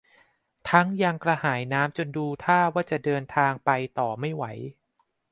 [0.69, 3.69] ทั้งยังกระหายน้ำจนดูท่าว่าจะเดินทางไป
[3.99, 4.43] ต่อไม่ไหว